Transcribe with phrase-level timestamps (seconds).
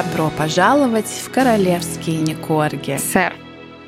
[0.00, 2.96] Добро пожаловать в королевские Никорги.
[2.96, 3.34] Сэр.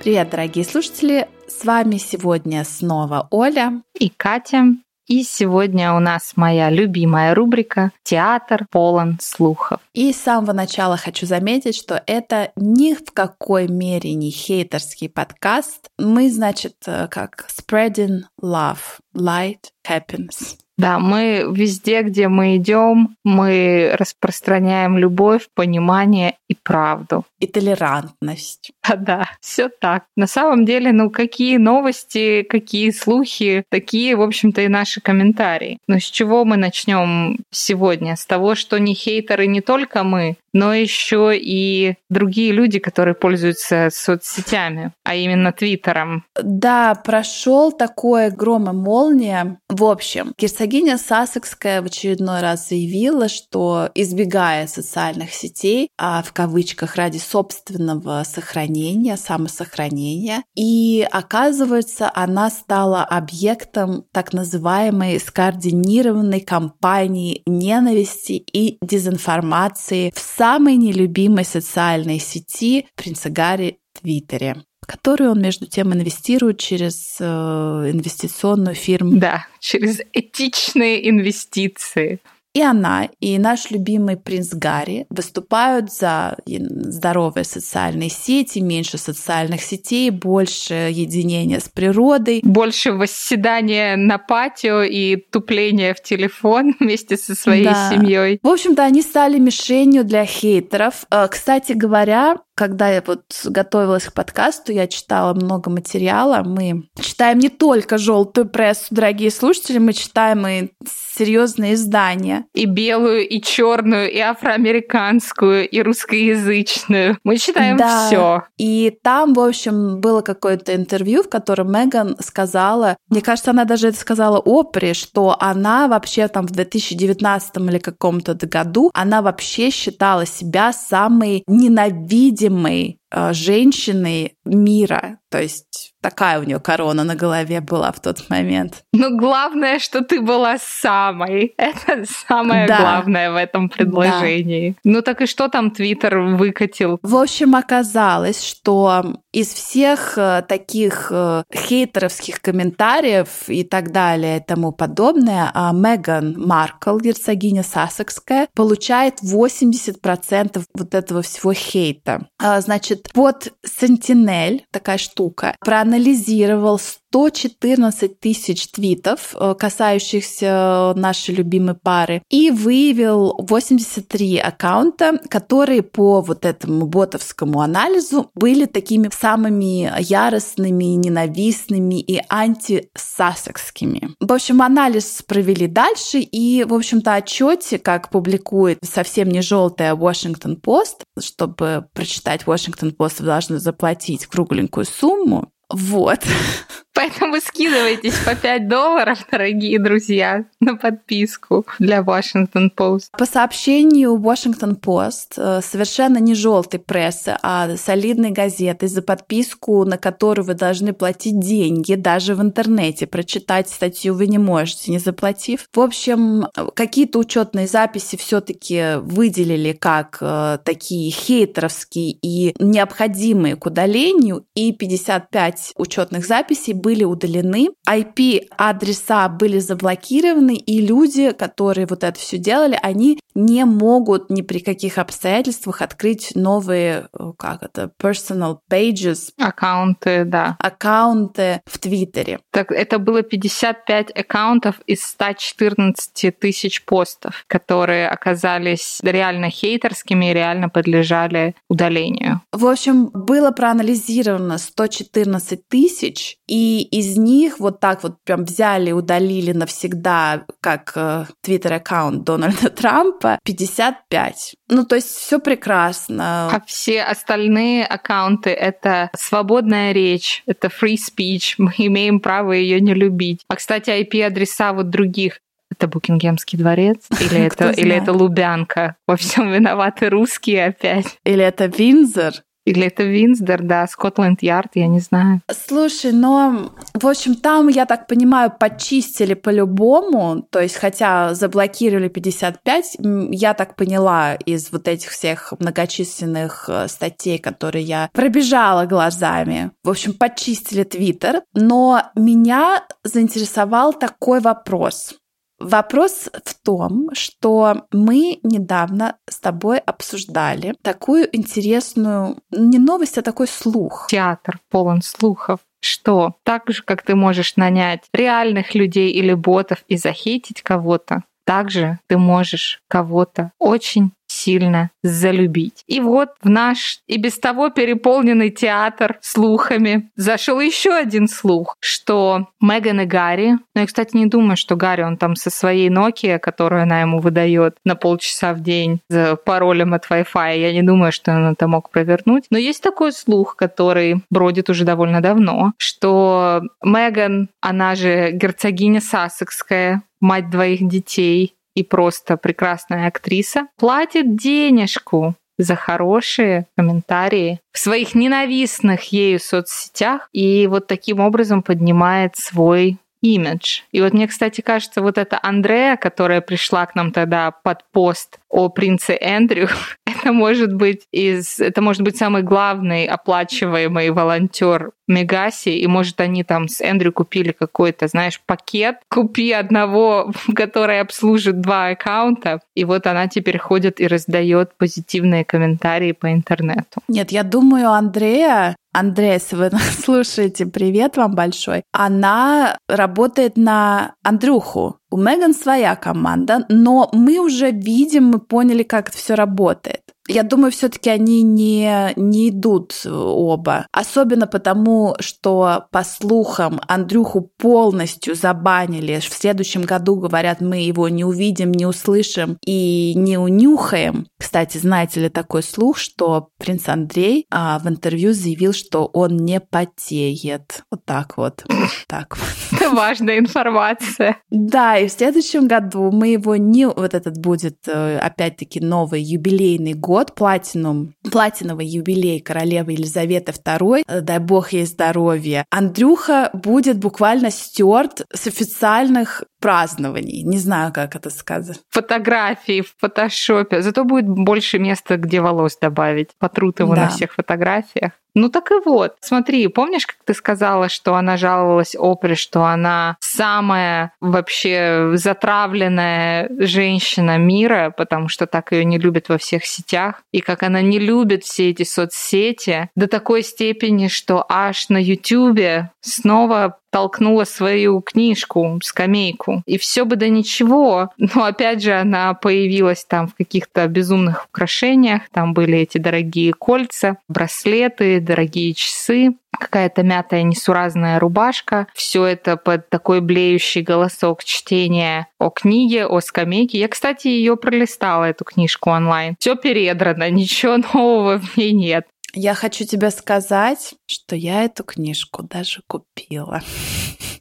[0.00, 1.26] Привет, дорогие слушатели!
[1.48, 4.64] С вами сегодня снова Оля и Катя.
[5.06, 9.80] И сегодня у нас моя любимая рубрика «Театр полон слухов».
[9.94, 15.88] И с самого начала хочу заметить, что это ни в какой мере не хейтерский подкаст.
[15.98, 20.58] Мы, значит, э, как spreading love, light, happiness.
[20.78, 27.24] Да, мы везде, где мы идем, мы распространяем любовь, понимание и правду.
[27.40, 28.72] И толерантность.
[28.92, 30.04] Да, да, все так.
[30.16, 35.78] На самом деле, ну какие новости, какие слухи, такие, в общем-то, и наши комментарии.
[35.86, 38.16] Но с чего мы начнем сегодня?
[38.16, 43.88] С того, что не хейтеры не только мы, но еще и другие люди, которые пользуются
[43.92, 46.24] соцсетями, а именно Твиттером.
[46.42, 49.58] Да, прошел такое гром и молния.
[49.68, 56.96] В общем, герцогиня Сассекская в очередной раз заявила, что избегая социальных сетей, а в кавычках
[56.96, 68.78] ради собственного сохранения, самосохранения, и оказывается, она стала объектом так называемой скоординированной кампании ненависти и
[68.82, 77.16] дезинформации в самой нелюбимой социальной сети принца Гарри Твиттере которую он, между тем, инвестирует через
[77.20, 79.16] э, инвестиционную фирму.
[79.16, 82.18] Да, через этичные инвестиции.
[82.54, 90.10] И она, и наш любимый принц Гарри выступают за здоровые социальные сети, меньше социальных сетей,
[90.10, 92.40] больше единения с природой.
[92.44, 97.90] Больше восседания на патио и тупления в телефон вместе со своей да.
[97.90, 98.38] семьей.
[98.42, 101.06] В общем-то, они стали мишенью для хейтеров.
[101.10, 106.42] Э, кстати говоря, когда я вот готовилась к подкасту, я читала много материала.
[106.44, 110.68] Мы читаем не только желтую прессу, дорогие слушатели, мы читаем и
[111.16, 112.46] серьезные издания.
[112.54, 117.18] И белую, и черную, и афроамериканскую, и русскоязычную.
[117.24, 118.06] Мы читаем да.
[118.06, 118.42] все.
[118.58, 123.88] И там, в общем, было какое-то интервью, в котором Меган сказала, мне кажется, она даже
[123.88, 130.26] это сказала Опре, что она вообще там в 2019 или каком-то году, она вообще считала
[130.26, 135.18] себя самой ненавидимой э, женщиной мира.
[135.30, 138.82] То есть Такая у нее корона на голове была в тот момент.
[138.92, 141.54] Ну, главное, что ты была самой.
[141.56, 142.78] Это самое да.
[142.78, 144.70] главное в этом предложении.
[144.70, 144.76] Да.
[144.82, 146.98] Ну так и что там Твиттер выкатил?
[147.02, 154.44] В общем, оказалось, что из всех э, таких э, хейтеровских комментариев и так далее и
[154.44, 162.28] тому подобное, а Меган Маркл, герцогиня Сассекская, получает 80% вот этого всего хейта.
[162.38, 166.78] А, значит, под Sentinel, такая штука, проанализировал
[167.12, 176.46] 114 тысяч твитов, э, касающихся нашей любимой пары, и выявил 83 аккаунта, которые по вот
[176.46, 184.14] этому ботовскому анализу были такими самыми яростными, ненавистными и антисасекскими.
[184.18, 190.58] В общем, анализ провели дальше, и, в общем-то, отчете, как публикует совсем не желтая Washington
[190.58, 195.52] Post, чтобы прочитать Washington Post, вы должны заплатить кругленькую сумму.
[195.72, 196.20] Вот.
[196.94, 203.08] Поэтому скидывайтесь по 5 долларов, дорогие друзья, на подписку для Washington Post.
[203.16, 209.96] По сообщению Washington Post, э, совершенно не желтой прессы, а солидной газеты за подписку, на
[209.96, 213.06] которую вы должны платить деньги, даже в интернете.
[213.06, 215.66] Прочитать статью вы не можете, не заплатив.
[215.72, 224.44] В общем, какие-то учетные записи все-таки выделили как э, такие хейтеровские и необходимые к удалению,
[224.54, 232.38] и 55 учетных записей были удалены, IP-адреса были заблокированы, и люди, которые вот это все
[232.38, 239.30] делали, они не могут ни при каких обстоятельствах открыть новые, э, как это, personal pages.
[239.38, 240.56] Аккаунты, да.
[240.58, 242.40] Аккаунты в Твиттере.
[242.50, 250.68] Так, это было 55 аккаунтов из 114 тысяч постов, которые оказались реально хейтерскими и реально
[250.68, 252.42] подлежали удалению.
[252.52, 259.52] В общем, было проанализировано 114 тысяч, и из них вот так вот прям взяли, удалили
[259.52, 260.96] навсегда, как
[261.42, 264.54] твиттер-аккаунт Дональда Трампа, типа 55.
[264.68, 266.48] Ну, то есть все прекрасно.
[266.52, 272.94] А все остальные аккаунты— это свободная речь, это free speech, мы имеем право ее не
[272.94, 273.40] любить.
[273.48, 275.40] А, кстати, IP-адреса вот других
[275.70, 277.06] это Букингемский дворец?
[277.10, 278.96] Или это, или это Лубянка?
[279.06, 281.18] Во всем виноваты русские опять?
[281.24, 282.34] Или это Винзор?
[282.64, 285.40] Или это Винсдер, да, Скотланд-Ярд, я не знаю.
[285.50, 292.98] Слушай, но, в общем, там, я так понимаю, почистили по-любому, то есть, хотя заблокировали 55,
[293.30, 299.72] я так поняла из вот этих всех многочисленных э, статей, которые я пробежала глазами.
[299.82, 305.14] В общем, почистили Твиттер, но меня заинтересовал такой вопрос.
[305.62, 313.46] Вопрос в том, что мы недавно с тобой обсуждали такую интересную, не новость, а такой
[313.46, 314.08] слух.
[314.10, 319.96] Театр полон слухов что так же, как ты можешь нанять реальных людей или ботов и
[319.96, 325.84] захейтить кого-то, также ты можешь кого-то очень сильно залюбить.
[325.86, 332.48] И вот в наш и без того переполненный театр слухами зашел еще один слух, что
[332.60, 336.38] Меган и Гарри, ну я, кстати, не думаю, что Гарри, он там со своей Nokia,
[336.38, 341.12] которую она ему выдает на полчаса в день за паролем от Wi-Fi, я не думаю,
[341.12, 342.44] что он это мог провернуть.
[342.50, 350.02] Но есть такой слух, который бродит уже довольно давно, что Меган, она же герцогиня Сассекская,
[350.20, 359.12] мать двоих детей, и просто прекрасная актриса, платит денежку за хорошие комментарии в своих ненавистных
[359.12, 363.82] ею соцсетях и вот таким образом поднимает свой имидж.
[363.92, 368.38] И вот мне, кстати, кажется, вот эта Андрея, которая пришла к нам тогда под пост
[368.52, 369.68] о принце Эндрю,
[370.06, 376.44] это может быть из, это может быть самый главный оплачиваемый волонтер Мегаси, и может они
[376.44, 383.06] там с Эндрю купили какой-то, знаешь, пакет, купи одного, который обслужит два аккаунта, и вот
[383.06, 387.00] она теперь ходит и раздает позитивные комментарии по интернету.
[387.08, 389.70] Нет, я думаю, Андрея Андрея, если вы
[390.04, 391.82] слушаете, привет вам большой.
[391.92, 394.98] Она работает на Андрюху.
[395.12, 400.11] У Меган своя команда, но мы уже видим, мы поняли, как это все работает.
[400.32, 403.86] Я думаю, все-таки они не, не идут оба.
[403.92, 409.20] Особенно потому, что, по слухам, Андрюху полностью забанили.
[409.20, 414.26] В следующем году, говорят, мы его не увидим, не услышим и не унюхаем.
[414.38, 419.60] Кстати, знаете ли такой слух, что принц Андрей а, в интервью заявил, что он не
[419.60, 420.82] потеет.
[420.90, 421.64] Вот так вот.
[422.08, 422.80] Так вот.
[422.80, 424.36] Это важная информация.
[424.50, 426.86] Да, и в следующем году мы его не...
[426.86, 434.20] Вот этот будет, э, опять-таки, новый юбилейный год, платинум, платиновый юбилей королевы Елизаветы II, э,
[434.20, 435.64] дай бог ей здоровья.
[435.70, 440.42] Андрюха будет буквально стерт с официальных празднований.
[440.42, 441.80] Не знаю, как это сказать.
[441.90, 443.82] Фотографии в фотошопе.
[443.82, 446.30] Зато будет больше места, где волос добавить.
[446.38, 447.02] Потрут его да.
[447.02, 448.12] на всех фотографиях.
[448.34, 449.16] Ну так и вот.
[449.20, 457.36] Смотри, помнишь, как ты сказала, что она жаловалась Опре, что она самая вообще затравленная женщина
[457.36, 461.44] мира, потому что так ее не любят во всех сетях, и как она не любит
[461.44, 469.62] все эти соцсети до такой степени, что аж на Ютубе снова толкнула свою книжку, скамейку.
[469.66, 471.10] И все бы да ничего.
[471.16, 475.22] Но опять же, она появилась там в каких-то безумных украшениях.
[475.32, 481.86] Там были эти дорогие кольца, браслеты, дорогие часы какая-то мятая несуразная рубашка.
[481.94, 486.78] Все это под такой блеющий голосок чтения о книге, о скамейке.
[486.78, 489.36] Я, кстати, ее пролистала, эту книжку онлайн.
[489.38, 492.06] Все передрано, ничего нового в ней нет.
[492.34, 496.62] Я хочу тебе сказать, что я эту книжку даже купила.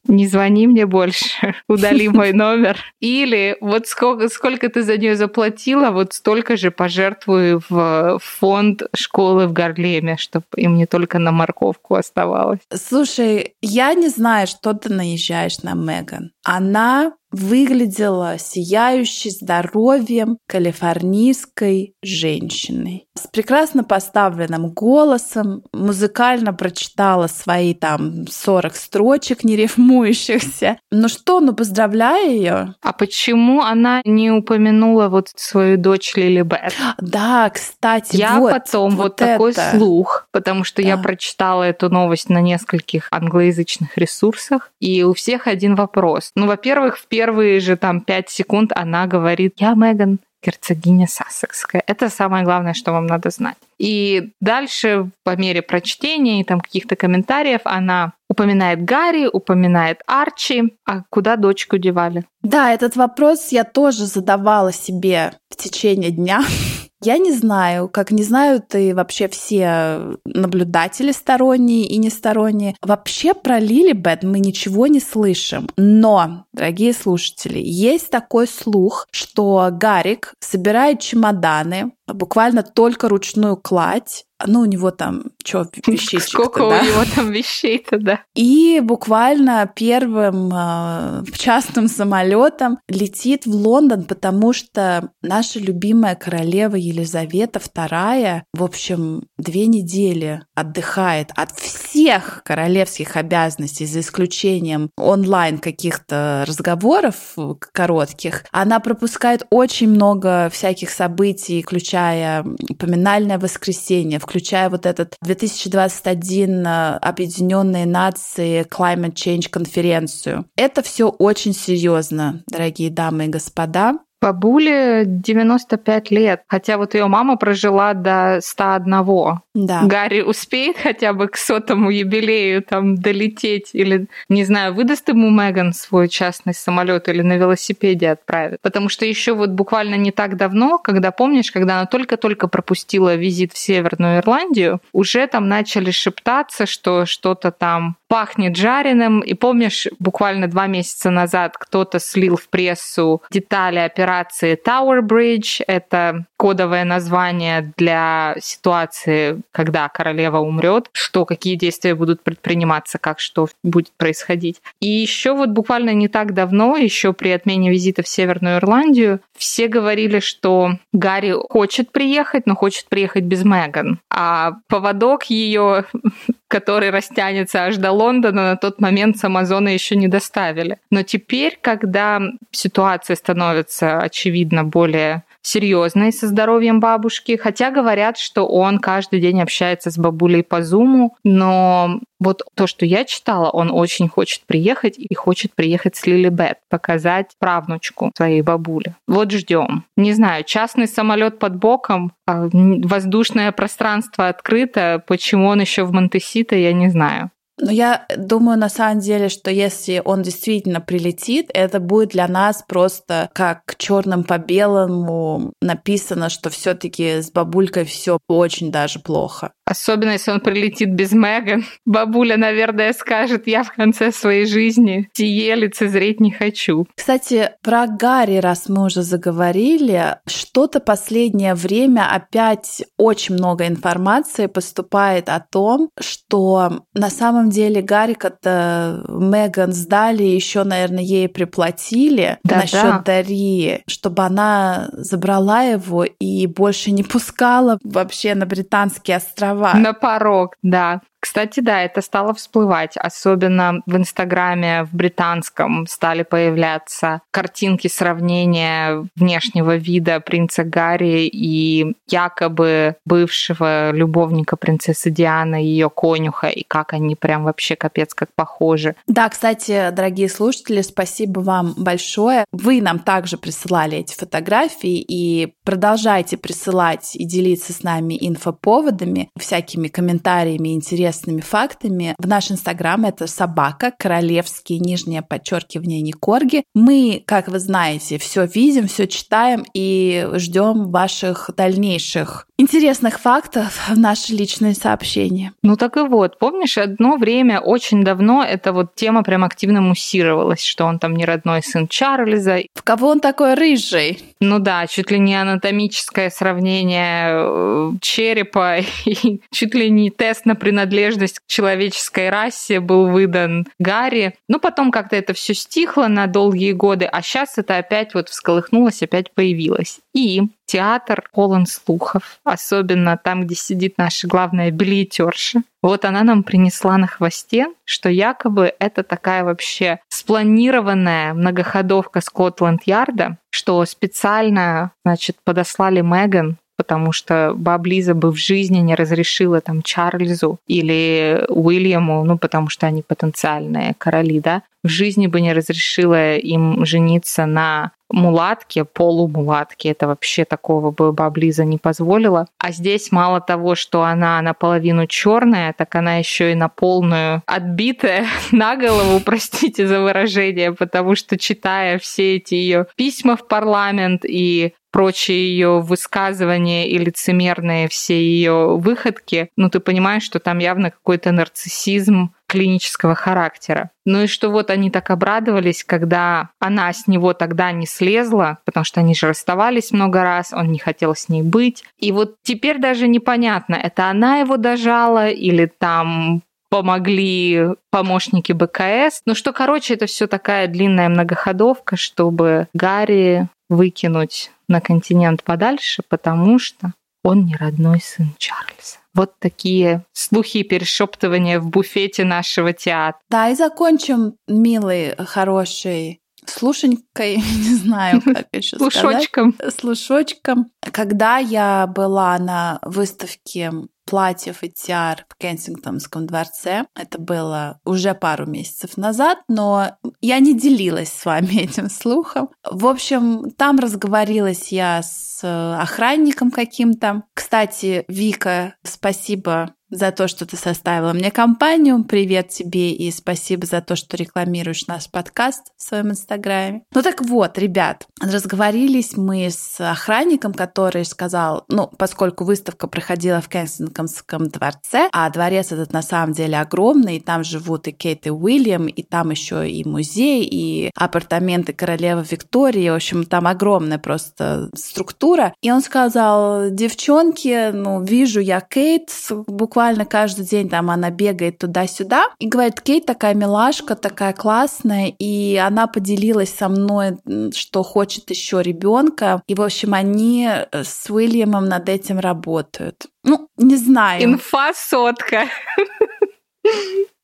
[0.07, 2.77] Не звони мне больше, удали мой номер.
[2.99, 9.47] Или вот сколько, сколько ты за нее заплатила, вот столько же пожертвую в фонд школы
[9.47, 12.59] в Гарлеме, чтобы им не только на морковку оставалось.
[12.73, 16.31] Слушай, я не знаю, что ты наезжаешь на Меган.
[16.43, 23.07] Она выглядела сияющей здоровьем калифорнийской женщиной.
[23.17, 30.77] С прекрасно поставленным голосом, музыкально прочитала свои там 40 строчек нерифмующихся.
[30.91, 32.75] Ну что, ну поздравляю ее.
[32.81, 36.73] А почему она не упомянула вот свою дочь Лили Бет?
[36.99, 40.89] Да, кстати, Я вот, потом вот, вот такой слух, потому что да.
[40.89, 46.31] я прочитала эту новость на нескольких англоязычных ресурсах, и у всех один вопрос.
[46.35, 51.83] Ну, во-первых, в первые же там пять секунд она говорит, я Меган, герцогиня Сассекская.
[51.85, 53.57] Это самое главное, что вам надо знать.
[53.77, 60.73] И дальше, по мере прочтения и там каких-то комментариев, она упоминает Гарри, упоминает Арчи.
[60.87, 62.23] А куда дочку девали?
[62.41, 66.43] Да, этот вопрос я тоже задавала себе в течение дня.
[67.03, 72.75] Я не знаю, как не знают и вообще все наблюдатели сторонние и несторонние.
[72.81, 75.67] Вообще про Лилибет мы ничего не слышим.
[75.77, 84.61] Но, дорогие слушатели, есть такой слух, что Гарик собирает чемоданы, буквально только ручную кладь, ну,
[84.61, 86.79] у него там, что, вещей Сколько да?
[86.79, 88.21] у него там вещей-то, да.
[88.35, 97.59] И буквально первым э, частным самолетом летит в Лондон, потому что наша любимая королева Елизавета
[97.59, 107.35] II, в общем, две недели отдыхает от всех королевских обязанностей, за исключением онлайн каких-то разговоров
[107.71, 108.45] коротких.
[108.51, 112.45] Она пропускает очень много всяких событий, включая
[112.79, 120.45] поминальное воскресенье, включая вот этот 2021 э, Объединенные Нации Climate Change конференцию.
[120.55, 123.99] Это все очень серьезно, дорогие дамы и господа.
[124.21, 129.39] Бабуле 95 лет, хотя вот ее мама прожила до 101.
[129.55, 129.81] Да.
[129.83, 135.73] Гарри успеет хотя бы к сотому юбилею там долететь или, не знаю, выдаст ему Меган
[135.73, 138.59] свой частный самолет или на велосипеде отправит.
[138.61, 143.53] Потому что еще вот буквально не так давно, когда, помнишь, когда она только-только пропустила визит
[143.53, 149.21] в Северную Ирландию, уже там начали шептаться, что что-то там пахнет жареным.
[149.21, 155.61] И помнишь, буквально два месяца назад кто-то слил в прессу детали операции Tower Bridge.
[155.67, 163.47] Это кодовое название для ситуации, когда королева умрет, что какие действия будут предприниматься, как что
[163.63, 164.61] будет происходить.
[164.79, 169.67] И еще вот буквально не так давно, еще при отмене визита в Северную Ирландию, все
[169.67, 173.99] говорили, что Гарри хочет приехать, но хочет приехать без Меган.
[174.09, 175.85] А поводок ее,
[176.51, 180.77] который растянется аж до Лондона, на тот момент с Амазона еще не доставили.
[180.91, 188.79] Но теперь, когда ситуация становится, очевидно, более серьезной со здоровьем бабушки, хотя говорят, что он
[188.79, 194.07] каждый день общается с бабулей по зуму, но вот то, что я читала, он очень
[194.07, 198.95] хочет приехать и хочет приехать с Лили Бет, показать правнучку своей бабуле.
[199.07, 199.85] Вот ждем.
[199.97, 206.55] Не знаю, частный самолет под боком, а воздушное пространство открыто, почему он еще в Монтесито,
[206.55, 207.31] я не знаю.
[207.61, 212.63] Но я думаю, на самом деле, что если он действительно прилетит, это будет для нас
[212.67, 219.51] просто как черным по белому написано, что все-таки с бабулькой все очень даже плохо.
[219.71, 221.63] Особенно, если он прилетит без Меган.
[221.85, 226.87] Бабуля, наверное, скажет, я в конце своей жизни сие лицезреть не хочу.
[226.93, 235.29] Кстати, про Гарри, раз мы уже заговорили, что-то последнее время опять очень много информации поступает
[235.29, 242.81] о том, что на самом деле Гарика-то Меган сдали, еще, наверное, ей приплатили да, насчет
[242.81, 243.03] да.
[243.05, 249.79] Дари, чтобы она забрала его и больше не пускала вообще на британские острова права.
[249.79, 251.01] На порог, да.
[251.21, 259.75] Кстати, да, это стало всплывать, особенно в Инстаграме, в британском стали появляться картинки сравнения внешнего
[259.75, 267.43] вида принца Гарри и якобы бывшего любовника принцессы Дианы, ее конюха, и как они прям
[267.43, 268.95] вообще капец как похожи.
[269.05, 272.45] Да, кстати, дорогие слушатели, спасибо вам большое.
[272.51, 279.87] Вы нам также присылали эти фотографии и продолжайте присылать и делиться с нами инфоповодами, всякими
[279.87, 282.15] комментариями, интересными интересными фактами.
[282.17, 286.63] В наш инстаграм это собака, королевские, нижнее подчеркивание, не корги.
[286.73, 293.97] Мы, как вы знаете, все видим, все читаем и ждем ваших дальнейших интересных фактов в
[293.97, 295.53] наши личные сообщения.
[295.63, 300.63] Ну так и вот, помнишь, одно время, очень давно, эта вот тема прям активно муссировалась,
[300.63, 302.59] что он там не родной сын Чарльза.
[302.75, 304.23] В кого он такой рыжий?
[304.39, 310.55] Ну да, чуть ли не анатомическое сравнение э, черепа и чуть ли не тест на
[310.55, 311.00] принадлежность
[311.39, 314.35] к человеческой расе был выдан Гарри.
[314.47, 319.01] Ну потом как-то это все стихло на долгие годы, а сейчас это опять вот всколыхнулось,
[319.01, 319.99] опять появилось.
[320.13, 325.63] И театр полон слухов, особенно там, где сидит наша главная билетерша.
[325.81, 333.83] Вот она нам принесла на хвосте, что якобы это такая вообще спланированная многоходовка Скотланд-Ярда, что
[333.85, 341.45] специально, значит, подослали Меган потому что Баблиза бы в жизни не разрешила там Чарльзу или
[341.47, 347.45] Уильяму, ну, потому что они потенциальные короли, да, в жизни бы не разрешила им жениться
[347.45, 349.89] на мулатке, полумулатке.
[349.89, 352.47] Это вообще такого бы Баблиза не позволила.
[352.57, 358.27] А здесь мало того, что она наполовину черная, так она еще и на полную отбитая
[358.51, 364.73] на голову, простите за выражение, потому что читая все эти ее письма в парламент и
[364.91, 371.31] прочие ее высказывания и лицемерные все ее выходки, ну ты понимаешь, что там явно какой-то
[371.31, 373.91] нарциссизм, клинического характера.
[374.05, 378.83] Ну и что вот они так обрадовались, когда она с него тогда не слезла, потому
[378.83, 381.85] что они же расставались много раз, он не хотел с ней быть.
[381.97, 389.21] И вот теперь даже непонятно, это она его дожала или там помогли помощники БКС.
[389.25, 396.59] Ну что, короче, это все такая длинная многоходовка, чтобы Гарри выкинуть на континент подальше, потому
[396.59, 396.91] что
[397.23, 398.97] он не родной сын Чарльза.
[399.13, 403.19] Вот такие слухи и перешептывания в буфете нашего театра.
[403.29, 408.93] Да, и закончим милой, хорошей слушенькой, не знаю, как еще сказать.
[408.93, 409.55] Слушочком.
[409.77, 410.71] Слушочком.
[410.91, 413.71] Когда я была на выставке
[414.11, 416.85] платьев и тиар в Кенсингтонском дворце.
[416.99, 422.49] Это было уже пару месяцев назад, но я не делилась с вами этим слухом.
[422.69, 425.39] В общем, там разговорилась я с
[425.79, 427.23] охранником каким-то.
[427.33, 432.03] Кстати, Вика, спасибо за то, что ты составила мне компанию.
[432.03, 436.83] Привет тебе и спасибо за то, что рекламируешь наш подкаст в своем инстаграме.
[436.93, 443.49] Ну так вот, ребят, разговорились мы с охранником, который сказал, ну, поскольку выставка проходила в
[443.49, 448.31] Кенсингтонском дворце, а дворец этот на самом деле огромный, и там живут и Кейт, и
[448.31, 454.69] Уильям, и там еще и музей, и апартаменты королевы Виктории, в общем, там огромная просто
[454.73, 455.53] структура.
[455.61, 459.11] И он сказал, девчонки, ну, вижу я Кейт
[459.47, 465.11] буквально буквально каждый день там она бегает туда-сюда и говорит, Кейт такая милашка, такая классная,
[465.17, 467.17] и она поделилась со мной,
[467.51, 473.07] что хочет еще ребенка, и в общем они э, с Уильямом над этим работают.
[473.23, 474.23] Ну, не знаю.
[474.23, 475.45] Инфа сотка.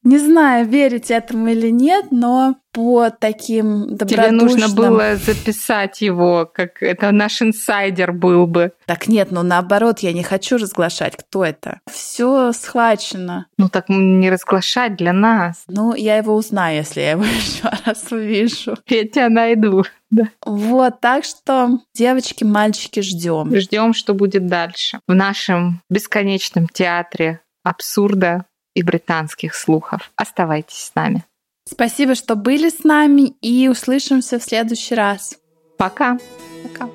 [0.07, 4.07] Не знаю, верить этому или нет, но по таким добродушным...
[4.07, 8.71] Тебе нужно было записать его, как это наш инсайдер был бы.
[8.85, 11.81] Так нет, ну наоборот, я не хочу разглашать, кто это.
[11.91, 13.47] Все схвачено.
[13.57, 15.65] Ну так не разглашать для нас.
[15.67, 18.77] Ну, я его узнаю, если я его еще раз увижу.
[18.87, 19.83] Я тебя найду.
[20.09, 20.29] Да.
[20.45, 23.53] Вот, так что, девочки, мальчики, ждем.
[23.53, 25.01] Ждем, что будет дальше.
[25.05, 28.45] В нашем бесконечном театре абсурда
[28.77, 30.11] и британских слухов.
[30.15, 31.25] Оставайтесь с нами.
[31.65, 35.35] Спасибо, что были с нами, и услышимся в следующий раз.
[35.77, 36.17] Пока.
[36.63, 36.87] Пока.